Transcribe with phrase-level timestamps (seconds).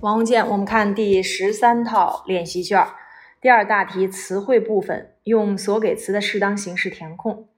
[0.00, 2.86] 王红建，我们看第十三套练习卷，
[3.40, 7.48] 第二大题词汇部分，用所给词的适当形式填空。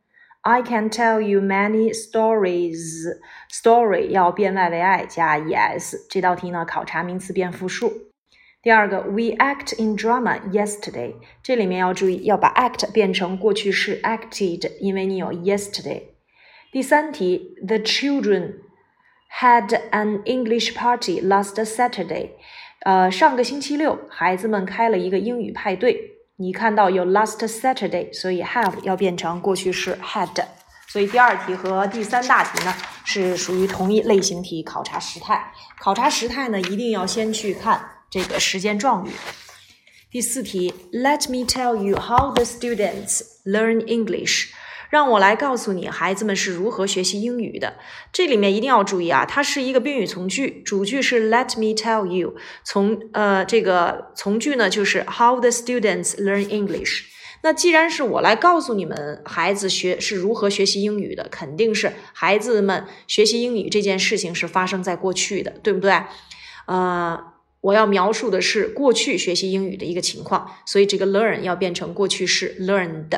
[0.40, 3.18] I can tell you many stories.
[3.53, 5.96] Story 要变 y 为 i 加 es。
[6.08, 7.92] 这道题呢，考察名词变复数。
[8.62, 11.16] 第二个，We act in drama yesterday。
[11.42, 16.04] 这里面要注意，要把 act 变成过去式 acted，因为你有 yesterday。
[16.72, 18.70] 第三题，The children。
[19.38, 22.30] Had an English party last Saturday，
[22.80, 25.98] 呃，上个星期六，孩子们开了一个英语派对。
[26.37, 30.45] 你看到有 last Saturday，所以 have 要变成过去式 had。
[30.88, 35.52] 所以第二题和第三大题呢是属于同一类型题，考察时态。
[35.78, 39.10] 考察时态呢，一定要先去看这个时间状语。
[40.10, 44.48] 第四题，Let me tell you how the students learn English。
[44.90, 47.74] 让我来告诉你，孩子们是如何学习英语的。
[48.12, 57.04] 这里面一定要注意啊，它是一个宾语从句，主句是 Let me tell you，从呃这个从句呢就是 How the students learn English。
[57.42, 66.03] 那既然是我来告诉你们孩子学是如何学习英语的，肯定是孩子们学习英语这件事情是发生在过去的，对不对？
[66.67, 67.19] 呃，
[67.62, 73.09] 我要描述的是过去学习英语的一个情况，所以这个 learn 要变成过去式 learned。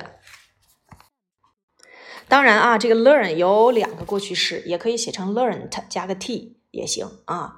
[2.33, 7.56] 当然啊，这个 learn 有两个过去式，也可以写成 learned 加个 t 也行啊。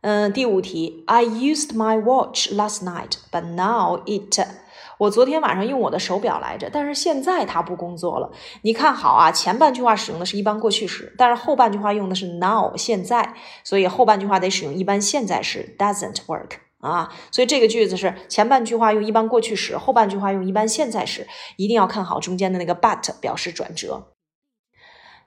[0.00, 4.44] 嗯，第五题，I used my watch last night, but now it。
[4.98, 8.32] 我昨天晚上用我的手表来着，但是现在它不工作了。
[8.62, 16.56] 你看好啊，前半句话使用的是一般过去时，但是后半句话用的是 now 现在，所以后半句话得使用一般现在时 doesn't work。
[16.82, 24.08] 啊，所以这个句子是前半句话用一般过去时，后半句话用一般现在时，一定要看好中间的那个 but 表示转折。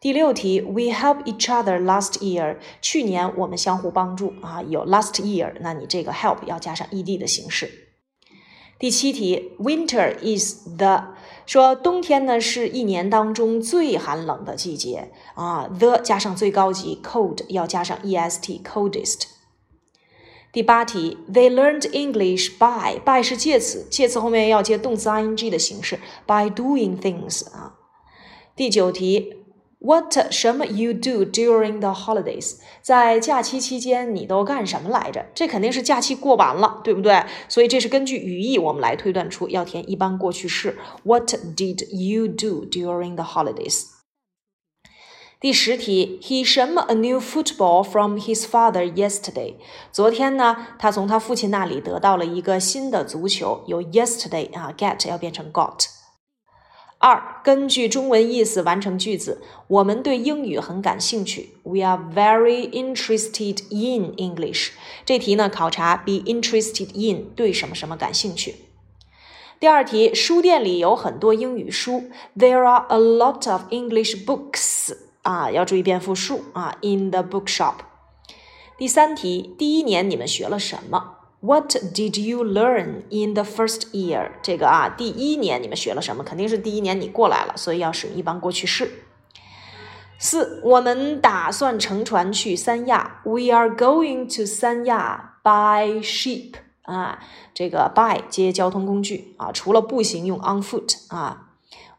[0.02, 7.72] 第六题，We help each other last year，去年我们相互帮助啊，有 last year，那你这个 help 要加上 ed 的形式。
[8.78, 19.35] 第七题，Winter is the，说冬天呢是一年当中最寒冷的季节啊，the 加上最高级 cold 要加上 est，coldest。
[20.56, 27.74] 第八题，They learned English by by 是介词，介词后面要接动词 ing 的形式，by doing things 啊。
[28.56, 29.36] 第九题
[29.80, 32.56] ，What 什么 you do during the holidays？
[32.82, 35.26] 在假期期间你都干什么来着？
[35.36, 37.26] 这肯定是假期过完了，对不对？
[37.50, 40.78] 所以这是根据语义我们来推断出要填一般过去式。
[41.04, 43.88] What did you do during the holidays？
[45.45, 49.55] 第十题，He 什么 a new football from his father yesterday？
[49.91, 53.65] 昨天呢，他从他父亲那里得到了一个新的足球。
[53.67, 55.87] 有 yesterday 啊，get 要变成 got。
[56.99, 59.41] 二，根据中文意思完成句子。
[59.69, 61.55] 我们对英语很感兴趣。
[61.63, 64.73] We are very interested in English。
[65.07, 68.57] 这题呢，考察 be interested in 对什么什么感兴趣。
[69.59, 72.11] 第二题，书店里有很多英语书。
[72.37, 74.95] There are a lot of English books。
[75.26, 76.78] 啊，要注意变复数啊。
[76.82, 77.78] In the bookshop。
[78.78, 84.34] 第三题，第一年你们学了什么？What did you learn in the first year？
[84.44, 86.24] 这个啊，第一年你们学了什么？
[86.24, 89.06] 肯定是第一年你过来了，所以要使用一般过去式。
[90.20, 93.22] 四，我们打算乘船去三亚。
[93.24, 96.54] We are going to 三亚 by ship。
[96.84, 97.18] 啊，
[97.56, 101.45] 这个 by 接交通工具啊，除了步行用 on foot 啊。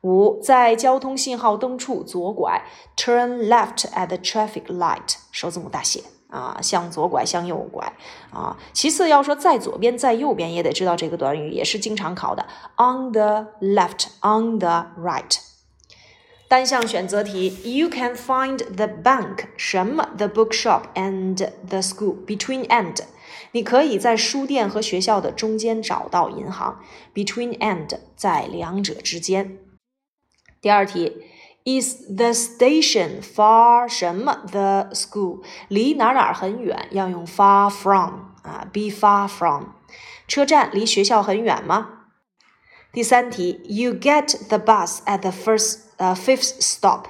[0.06, 2.62] 五，在交通信号灯处左拐
[2.96, 7.92] ，turn left at the traffic light，首字母大写啊，向左拐，向右拐
[8.30, 8.56] 啊。
[8.72, 12.46] 其次要说在左边，在右边，也得知道这个短语，也是经常考的
[12.76, 15.38] ，on the left，on the right。
[16.48, 21.34] 单项选择题，You can find the bank 什么 the bookshop and
[21.66, 22.94] the school between and，
[23.50, 26.80] 你可以在书店和学校的中间找到银行
[27.12, 29.58] ，between and 在两者之间。
[30.65, 31.23] 第二题，
[31.63, 39.65] Is the station far 什么 the school 离哪哪很远，要用 far from 啊，be far from。
[40.27, 42.05] 车站离学校很远吗？
[42.91, 47.05] 第三题，You get the bus at the first 呃 fifth stop，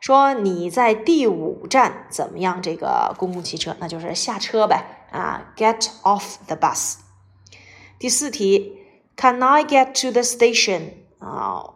[0.00, 2.62] 说你在第五站怎么样？
[2.62, 6.96] 这个公共汽车那就是下车呗啊，get off the bus。
[7.98, 8.78] 第四题，
[9.16, 11.74] Can I get to the station 啊？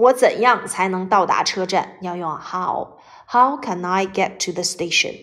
[0.00, 1.96] 我怎样才能到达车站？
[2.00, 5.14] 要用 how。How can I get to the station？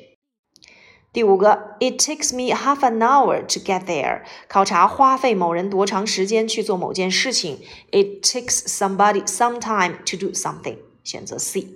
[1.13, 4.23] 第五个，It takes me half an hour to get there。
[4.47, 7.59] 考察花费某人多长时间去做某件事情。
[7.91, 10.79] It takes somebody some time to do something。
[11.03, 11.67] 选择 C。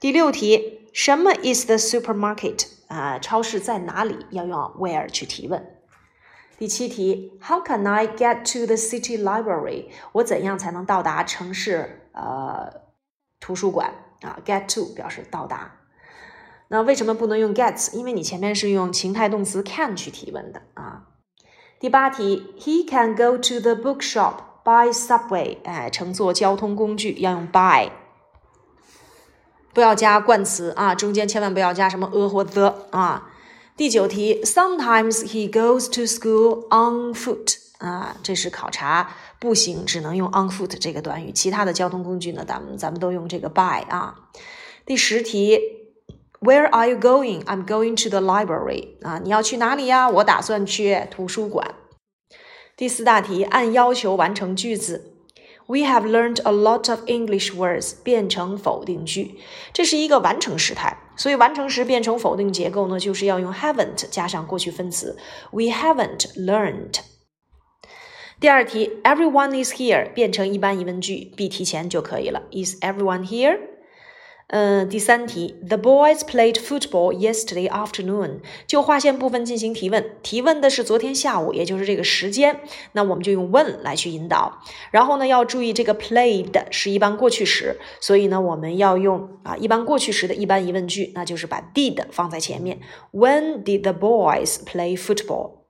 [0.00, 2.66] 第六题，什么 is the supermarket？
[2.88, 4.16] 啊，超市在哪里？
[4.30, 5.76] 要用 where 去提问。
[6.61, 9.85] 第七题，How can I get to the city library？
[10.11, 12.71] 我怎样才能到达城市呃
[13.39, 15.79] 图书馆啊？Get to 表示到达。
[16.67, 17.95] 那为什么不能用 gets？
[17.95, 21.07] 因为你前面是用情态动词 can 去提问的啊。
[21.79, 25.57] 第八题，He can go to the bookshop by subway。
[25.63, 27.89] 哎，乘坐交通工具要用 by，
[29.73, 33.30] 不要加冠词啊，中间千万不要加什么 a 或 the 啊。
[33.81, 37.55] 第九题，Sometimes he goes to school on foot。
[37.79, 44.29] 啊，这是考察步行只能用 on foot 这个短语，其他的交通工具呢，咱们咱们都用这个 by 啊。
[44.85, 45.59] 第十题
[46.41, 47.43] ，Where are you going?
[47.45, 48.89] I'm going to the library。
[49.01, 50.07] 啊，你要去哪里呀？
[50.07, 51.73] 我打算去图书馆。
[52.77, 55.10] 第四大题，按要求完成句子。
[55.70, 59.38] We have learned a lot of English words 变成否定句，
[59.72, 65.18] 这是一个完成时态，所以完成时变成否定结构呢，就是要用 haven't 加上过去分词。
[65.50, 67.00] We haven't learned。
[68.38, 72.42] 第二题，Everyone is here 变成一般疑问句，be 提前就可以了。
[72.52, 73.58] Is everyone here？
[74.53, 78.41] 嗯，第三题，The boys played football yesterday afternoon。
[78.67, 82.59] 就划线部分进行提问，提问的是昨天下午，也就是这个时间。
[82.91, 84.59] 那我们就用 when 来去引导。
[84.91, 92.81] 然后呢，要注意这个 played 是一般过去时，所以呢，我们要用啊一般过去时的一般疑问句，那就是把 did 放在前面。
[93.13, 95.60] When did the boys play football？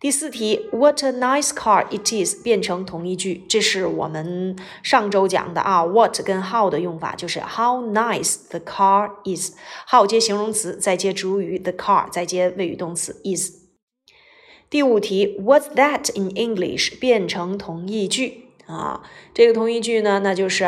[0.00, 5.84] 第四题，What a nice car it is 变成同义句，这是我们上周讲的啊。
[5.84, 13.60] What 跟 how 的用法就是 How nice the car is，how 接形容词，再接主语 the car，再接谓语动词 is。
[14.70, 19.02] 第五题，What's that in English 变成同义句啊？
[19.34, 20.64] 这个同义句呢，那就是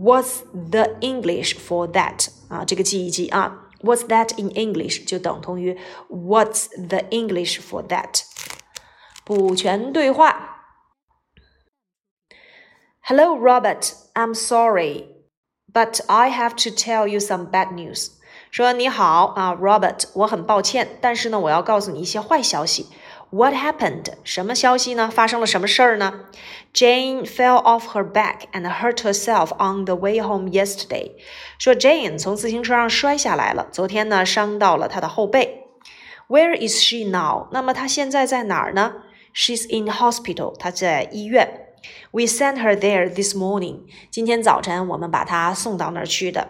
[0.00, 0.38] What's
[0.70, 2.64] the English for that 啊？
[2.64, 3.68] 这个记一记啊。
[3.82, 5.76] What's that in English 就等同于
[6.08, 8.22] What's the English for that。
[9.26, 10.64] 补全对话。
[13.00, 13.92] Hello, Robert.
[14.14, 15.06] I'm sorry,
[15.72, 18.10] but I have to tell you some bad news.
[18.50, 22.88] 说你好啊，Robert，我很抱歉，但是呢，我要告诉你一些坏消息。
[23.30, 24.12] What happened？
[24.24, 25.10] 什么消息呢？
[25.10, 26.26] 发生了什么事儿呢？
[26.74, 31.12] Jane fell off her bike and hurt herself on the way home yesterday。
[31.58, 35.66] 说 Jane 从自行车上摔下来了，昨天呢伤到了她的后背。
[36.28, 37.48] Where is she now？
[37.52, 38.96] 那么她现在在哪儿呢
[39.36, 40.56] ？She's in hospital.
[40.56, 41.68] 她在医院。
[42.12, 43.80] We sent her there this morning.
[44.10, 46.48] 今天早晨我们把她送到那儿去的。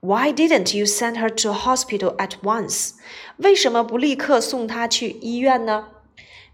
[0.00, 2.92] Why didn't you send her to hospital at once?
[3.36, 5.88] 为什么不立刻送她去医院呢？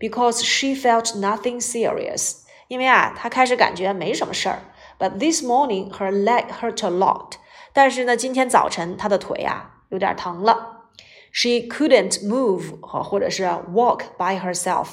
[0.00, 2.38] Because she felt nothing serious.
[2.69, 4.62] 因为啊，她开始感觉没什么事儿。
[4.99, 7.33] But this morning her leg hurt a lot.
[7.73, 10.88] 但是呢，今天早晨她的腿啊有点疼了。
[11.31, 14.87] She couldn't move 或者是 walk by herself.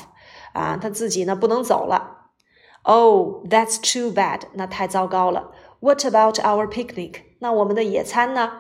[0.57, 2.29] 啊，他自己呢不能走了。
[2.83, 4.41] Oh, that's too bad.
[4.53, 5.51] 那太糟糕了。
[5.79, 7.21] What about our picnic?
[7.39, 8.59] 那我们的野餐呢？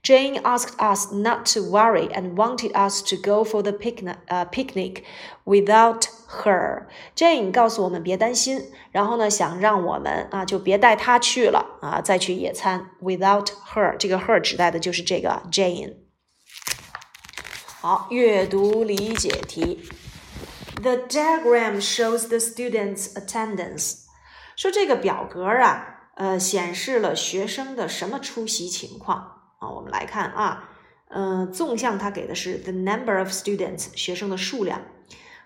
[0.00, 4.48] Jane asked us not to worry and wanted us to go for the picnic, 呃、uh,
[4.48, 5.02] picnic
[5.44, 6.04] without
[6.44, 6.86] her.
[7.16, 12.90] Jane 告诉我们别担心，然后呢想让我们啊就别带她去了啊，再去野餐。
[13.02, 15.96] Without her，这个 her 指代的就是这个 Jane。
[17.80, 19.80] 好，阅读理解题。
[20.81, 23.99] The diagram shows the students' attendance。
[24.55, 29.17] 说这个表格啊，呃，显示了学生的什么出席情况
[29.59, 29.69] 啊？
[29.69, 30.69] 我们来看啊，
[31.07, 34.81] 呃，纵向它给的是 the number of students 学生的数量，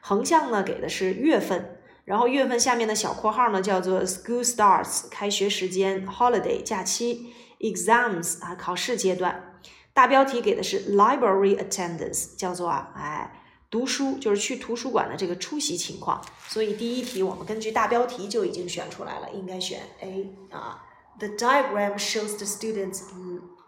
[0.02, 9.54] 横向呢给的是月份，然后月份下面的小括号呢叫做 school starts 开学时间，holiday 假期，exams 啊考试阶段，
[9.94, 13.44] 大标题给的是 library attendance 叫做啊，哎。
[13.70, 20.84] 读书就是去图书馆的这个出席情况，所以第一题我们根据大标题就已经选出来了，应该选 A 啊。
[21.20, 23.02] The diagram shows the students'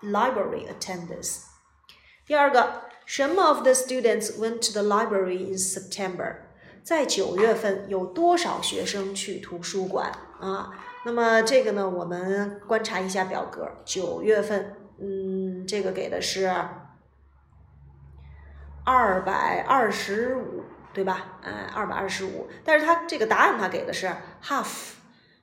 [0.01, 1.41] library attendance。
[2.25, 6.35] 第二个什么 of the students went to the library in September。
[6.81, 10.71] 在九月份有多少学生去图书馆啊？
[11.05, 16.49] 那么这个呢，我们观察一下表格，九月份，嗯，这个给的是。
[18.91, 21.23] 二百二十五，对吧？
[21.43, 22.49] 哎，二百二十五。
[22.63, 24.07] 但是它这个答案它给的是
[24.43, 24.93] half，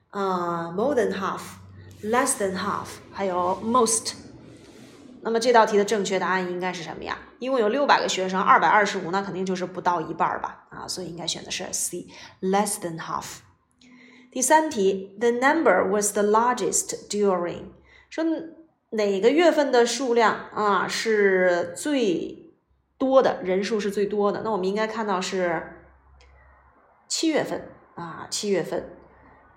[0.09, 4.15] 啊，more than half，less than half，还有 most。
[5.21, 7.17] 那么这道题的正确答案应该是什么呀？
[7.39, 10.67] 一共有六百个学生，二百二十五，那肯定就是不到一半吧？
[10.69, 13.37] 啊，所以应该选的是 C，less than half。
[14.29, 17.67] 第三题，the number was the largest during，
[18.09, 18.25] 说
[18.89, 22.46] 哪个月份的数量啊是最
[22.97, 24.41] 多的人数是最多的。
[24.43, 25.61] 那我们应该看到是
[27.07, 28.89] 七月份啊，七月份。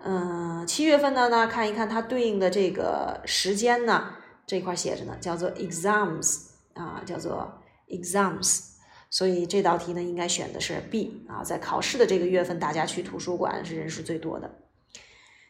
[0.03, 4.15] 嗯，七月份的呢，看一看它对应的这个时间呢，
[4.47, 8.71] 这块写着呢，叫做 exams 啊，叫做 exams。
[9.11, 14.51] 所以这道题呢，应该选的是 B 啊，在考试的这个月份，大家去图书馆是人数最多的。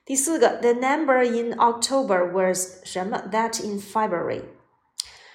[0.05, 4.43] 第四个，the number in October was 什么？That in February。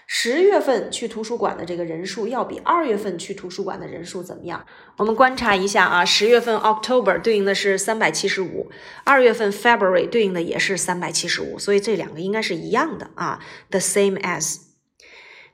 [0.07, 4.65] 十月份去图书馆的这个人数要比二月份去图书馆的人数怎么样？
[4.97, 8.69] 我们观察一下啊，十月份 October 对应的是三百七十五，
[9.03, 13.39] 二月份 February 对应的也是三百七十五，所以这两个应该是一样的啊
[13.71, 14.57] ，the same as。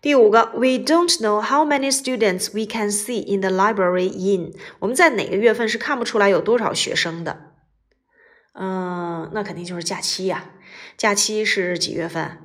[0.01, 4.53] 第五个，We don't know how many students we can see in the library in。
[4.79, 7.53] 我们在哪个月份是看不出来有多少学生的？
[8.53, 10.51] 嗯，那肯定就是假期呀。
[10.97, 12.37] 假期是几月份？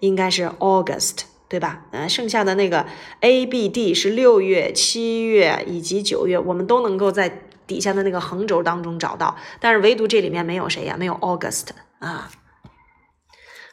[0.00, 1.86] 应该是 August，对吧？
[1.92, 2.86] 嗯，剩下的那个
[3.20, 10.96] A、B、D 是六月、七月以及九月，我们都能够在底下的那个横轴当中找到，但是唯独这里面没有谁呀？
[10.98, 12.30] 没有 August 啊。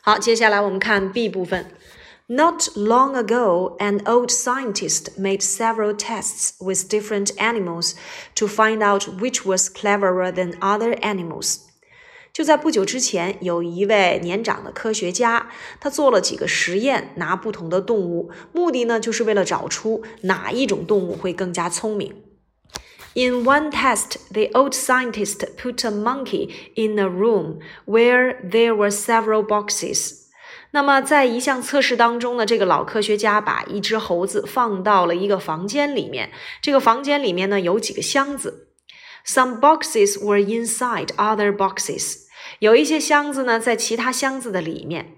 [0.02, 1.72] 好，接下来我们看 B 部分。
[2.30, 7.94] Not long ago, an old scientist made several tests with different animals
[8.36, 11.60] to find out which was cleverer than other animals.
[12.33, 22.15] 就在不久之前，有一位年长的科学家，他做了几个实验，拿不同的动物，目的呢，就是为了找出哪一种动物会更加聪明。
[23.15, 29.47] In one test, the old scientist put a monkey in a room where there were several
[29.47, 30.23] boxes.
[30.71, 36.31] 那么，在一项测试当中呢，这个老科学家把一只猴子放到了一个房间里面。
[36.63, 38.69] 这个房间里面呢，有几个箱子。
[39.27, 42.22] Some boxes were inside other boxes.
[42.61, 45.17] 有一些箱子呢，在其他箱子的里面。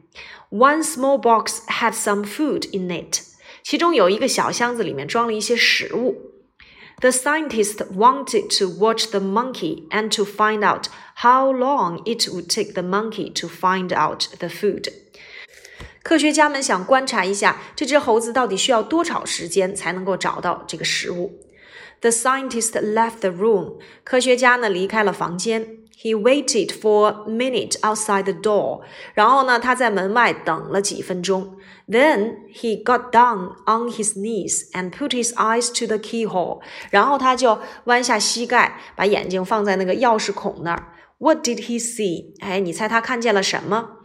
[0.51, 3.21] One small box had some food in it，
[3.63, 6.31] 其中有一个小箱子里面装了一些食物。
[7.01, 10.87] The scientist wanted to watch the monkey and to find out
[11.17, 14.93] how long it would take the monkey to find out the food。
[16.05, 21.41] 科学家们想观察一下这只猴子到底需要多少时间才能够找到这个食物。
[22.01, 23.79] The scientist left the room。
[24.05, 25.79] 科学家呢离开了房间。
[26.02, 28.82] He waited for a minute outside the door.
[29.14, 31.58] 然后呢，他在门外等了几分钟。
[31.90, 36.62] Then he got down on his knees and put his eyes to the keyhole.
[36.92, 40.94] 然后他就弯下膝盖，把眼睛放在那个钥匙孔那儿。
[41.18, 42.34] What did he see？
[42.40, 43.98] 哎，你猜他看见了什么？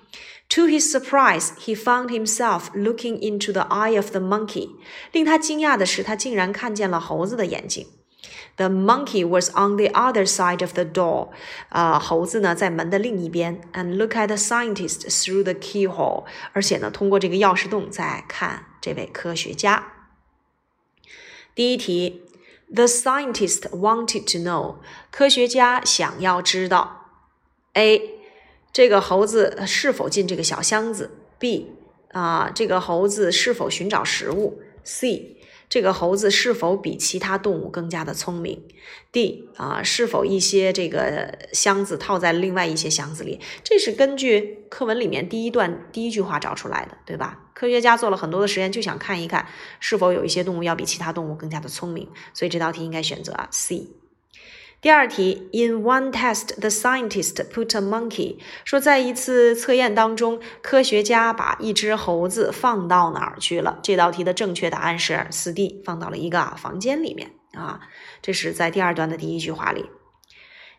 [0.49, 4.71] To his surprise, he found himself looking into the eye of the monkey.
[5.13, 7.87] 令他惊讶的是，他竟然看见了猴子的眼睛。
[8.58, 11.30] The monkey was on the other side of the door.
[11.70, 13.62] 啊，猴子呢在门的另一边。
[13.74, 16.26] And look at the scientist through the keyhole.
[16.54, 19.94] 而且呢，通过这个钥匙洞在看这位科学家。
[21.56, 22.24] 第一题
[22.74, 24.76] ，The scientist wanted to know.
[25.10, 27.06] 科学家想要知道
[27.74, 28.20] ，A.
[28.72, 31.74] 这个猴子是否进这个小箱子？B.
[32.12, 35.38] 啊，这个猴子是否寻找食物？C.
[35.70, 38.64] 这个猴子是否比其他动物更加的聪明
[39.12, 43.40] ？D 啊，是否一些这个箱子套在另外一些箱子里？
[43.64, 47.40] 这是根据课文里面第一段第一句话找出来的，对吧？
[47.54, 49.46] 科学家做了很多的实验，就想看一看
[49.80, 53.99] 是否有一些动物要比其他动物更加的聪明，所以这道题应该选择 C。
[54.82, 58.38] 第二题，In one test, the scientist put a monkey。
[58.64, 63.80] 说在一次测验当中，科学家把一只猴子放到哪儿去了？
[63.84, 67.82] 这道题的正确答案是四 D，放到了一个房间里面啊。
[68.22, 69.86] 这是在第二段的第一句话里。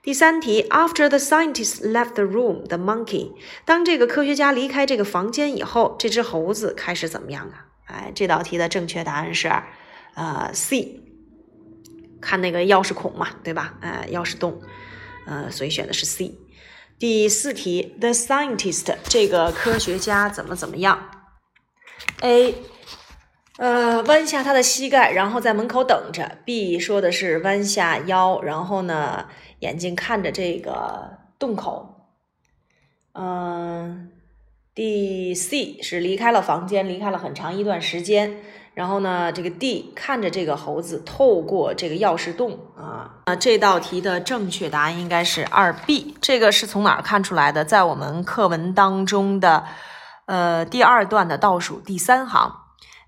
[0.03, 3.33] 第三题，After the scientist left the room, the monkey。
[3.67, 7.67] 当这个科学家离开这个房间以后，这只猴子开始怎么样啊？
[7.85, 9.53] 哎，这道题的正确答案是
[10.15, 11.03] 呃 C。
[12.21, 13.75] 看那个钥匙孔嘛，对吧？
[13.81, 14.61] 呃，钥匙洞，
[15.27, 16.35] 呃，所以选的是 C。
[16.99, 21.11] 第四题，The scientist 这个科学家怎么怎么样
[22.21, 22.55] ？A，
[23.57, 26.39] 呃，弯下他的膝盖，然后在门口等着。
[26.45, 29.29] B 说的是弯下腰，然后呢，
[29.61, 32.11] 眼睛看着这个洞口。
[33.15, 34.11] 嗯，
[34.75, 38.43] 第 C 是离开了房间，离开了很长一段时间。
[38.81, 46.17] 然后呢，这个 D 看着这个猴子透过这个钥匙洞啊啊，这道题的正确答案应该是二 B。
[46.23, 47.63] 这个是从哪儿看出来的？
[47.63, 49.67] 在我们课文当中的
[50.25, 52.55] 呃第二段的倒数第三行。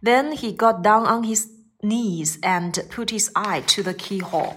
[0.02, 1.46] Then he got down on his
[1.80, 4.56] knees and put his eye to the keyhole。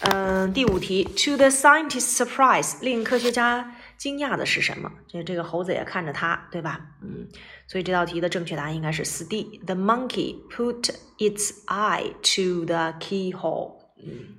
[0.00, 4.91] 嗯，第五题，To the scientist's surprise，令科学家惊讶的是什么？
[5.07, 6.79] 这这个猴子也看着他，对吧？
[7.01, 7.27] 嗯，
[7.67, 13.77] 所以这道题的正确答案应该是四 D。The monkey put its eye to the keyhole。
[14.03, 14.37] 嗯，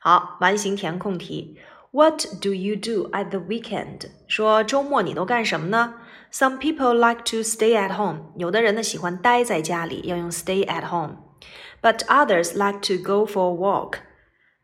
[0.00, 1.58] 好，完形填空题。
[1.92, 4.10] What do you do at the weekend？
[4.28, 5.94] 说周末你都干什么呢？
[6.32, 8.32] Some people like to stay at home。
[8.36, 13.98] 有的人呢喜欢待在家里，要用 stay at home。But others like to go for a walk。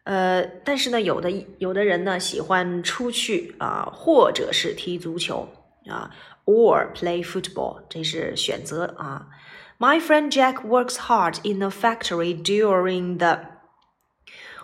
[0.05, 5.49] 呃，但是呢，有的有的人呢喜欢出去啊，或者是踢足球
[5.88, 6.11] 啊，
[6.45, 9.26] or play football，这是选择啊。
[9.78, 13.40] My friend Jack works hard in the factory during the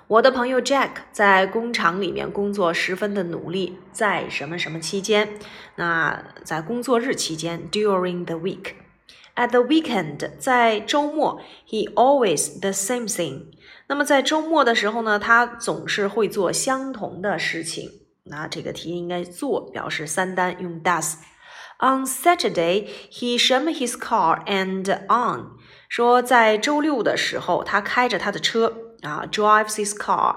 [0.09, 5.29] 我的朋友 Jack 在工厂里面工作十分的努力，在什么什么期间？
[5.77, 13.53] 那在工作日期间，during the week。At the weekend，在周末，he always the same thing。
[13.89, 17.91] 那么在周末的时候呢，他总是会做相同的事情。
[18.25, 25.59] 那这个题应该做表示三单，用 does。On Saturday, he shammed his car and on。
[25.89, 28.73] 说在周六的时候，他开着他的车。
[29.03, 30.37] 啊，drives his car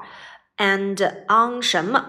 [0.58, 2.04] and on 什么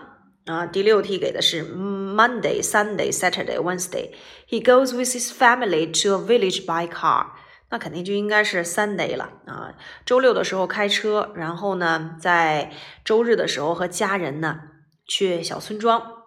[0.47, 0.65] 啊？
[0.65, 4.13] 第六题给的是 Monday, Sunday, Saturday, Wednesday.
[4.49, 7.27] He goes with his family to a village by car.
[7.72, 9.74] 那肯定就应该是 Sunday 了啊。
[10.06, 12.72] 周六的时候开车，然后呢，在
[13.04, 14.60] 周日的时候和家人呢
[15.08, 16.22] 去小村庄。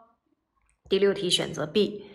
[0.88, 2.06] 第六题选择 B。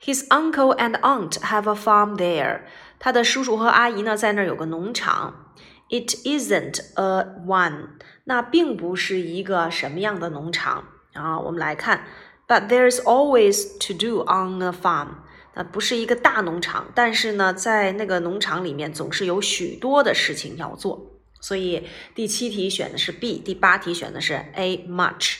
[0.00, 2.62] His uncle and aunt have a farm there.
[3.00, 5.54] 他的叔叔和阿姨呢在那儿有个农场。
[5.90, 11.40] It isn't a one，那并不是一个什么样的农场啊？
[11.40, 12.04] 我们来看
[12.46, 15.08] ，But there's always to do on a farm，
[15.58, 21.18] 呃不是一个大农场，但是呢，在那个农场里面总是有许多的事情要做。
[21.40, 25.38] 所以第七题选的是 B，第八题选的是 A much。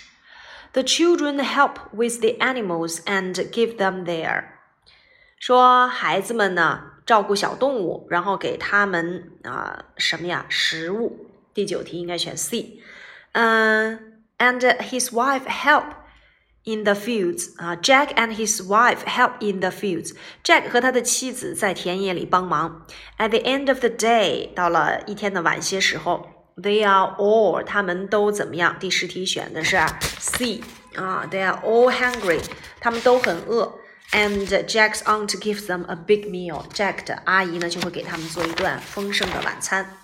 [0.72, 4.44] The children help with the animals and give them there。
[5.38, 6.82] 说孩子们呢？
[7.06, 11.26] 照顾小动物，然后给他们啊什么呀食物？
[11.54, 12.80] 第九题应该选 C。
[13.32, 15.84] 嗯，and his wife help
[16.67, 22.85] in the fields 啊，Jack and his wife help in the fields。Jack 和他的妻子在田野里帮忙。
[23.17, 28.77] At the end of the day，到了一天的晚些时候，they are all 他们都怎么样？
[28.79, 29.77] 第十题选的是
[30.19, 30.61] C
[30.95, 32.41] 啊，they are all hungry，
[32.79, 33.79] 他们都很饿。
[34.11, 36.65] And Jack's aunt gives them a big meal.
[36.71, 39.97] Jack 的阿姨呢就会给他们做一顿丰盛的晚餐。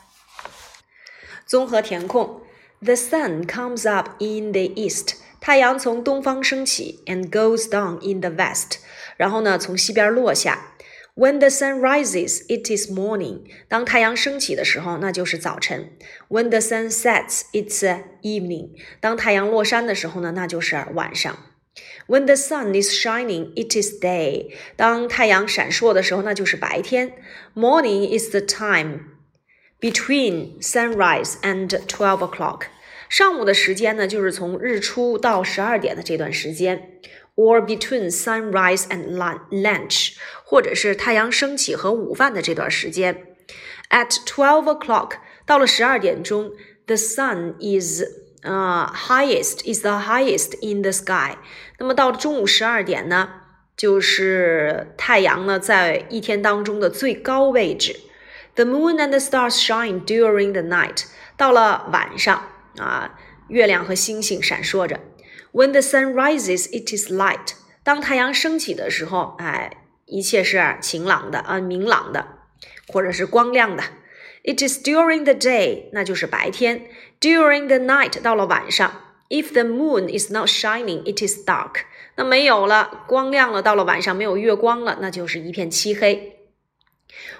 [1.45, 2.41] 综合填空：
[2.81, 5.15] The sun comes up in the east.
[5.43, 8.79] 太阳从东方升起，and goes down in the west.
[9.17, 10.75] 然后呢从西边落下。
[11.15, 13.41] When the sun rises, it is morning.
[13.67, 15.91] 当太阳升起的时候，那就是早晨。
[16.29, 17.83] When the sun sets, it's
[18.21, 18.69] evening.
[19.01, 21.37] 当太阳落山的时候呢，那就是晚上。
[22.07, 24.53] When the sun is shining, it is day.
[24.77, 27.13] 当太阳闪烁的时候，那就是白天。
[27.53, 29.01] Morning is the time
[29.81, 32.67] between sunrise and twelve o'clock.
[33.14, 36.98] 上午的时间呢，就是从日出到十二点的这段时间
[37.36, 39.14] ，or between sunrise and
[39.52, 43.24] lunch，或者是太阳升起和午饭的这段时间。
[43.88, 46.50] At twelve o'clock，到了十二点钟
[46.86, 48.02] ，the sun is
[48.42, 51.36] 啊，highest is the highest in the sky。
[51.78, 53.28] 那么到了中午十二点呢，
[53.76, 57.94] 就是太阳呢在一天当中的最高位置。
[58.56, 61.04] The moon and stars shine during the night。
[61.36, 65.00] 到了晚上啊，月亮和星星闪烁着。
[65.52, 67.54] When the sun rises, it is light。
[67.82, 69.70] 当太阳升起的时候，哎，
[70.06, 72.26] 一切是晴朗的啊，明朗的，
[72.88, 73.84] 或者是光亮的。
[74.42, 76.86] It is during the day，那就是白天。
[77.20, 79.00] During the night，到了晚上。
[79.30, 81.76] If the moon is not shining, it is dark。
[82.16, 86.33] 那没有了，光亮了，到了晚上没有月光了，那就是一片漆黑。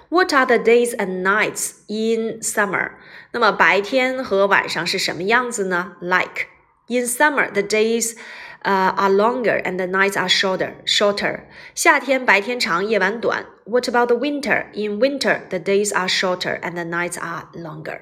[0.08, 2.92] What are the days and nights in summer？
[3.32, 5.96] 那么白天和晚上是什么样子呢？
[6.00, 6.46] Like
[6.88, 8.16] in summer, the days
[8.62, 11.44] 呃、uh, are longer and the nights are shorter shorter。
[11.74, 13.46] 夏天白天长，夜晚短。
[13.64, 14.66] What about the winter?
[14.72, 18.00] In winter, the days are shorter and the nights are longer。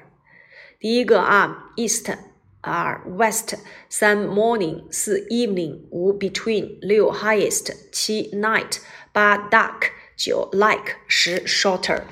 [0.79, 2.15] 第一个啊，east。
[2.61, 8.79] 二 west 三 morning 四 evening 五 between 六 highest 七 night
[9.13, 12.04] 八 dark 九 like 十 shorter。